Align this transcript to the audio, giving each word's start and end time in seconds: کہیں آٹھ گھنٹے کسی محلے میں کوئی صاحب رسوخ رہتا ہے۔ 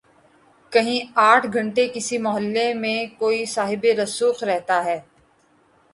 کہیں 0.71 1.11
آٹھ 1.21 1.45
گھنٹے 1.53 1.87
کسی 1.93 2.17
محلے 2.17 2.73
میں 2.73 3.05
کوئی 3.19 3.45
صاحب 3.45 3.85
رسوخ 3.99 4.43
رہتا 4.43 4.83
ہے۔ 4.85 4.99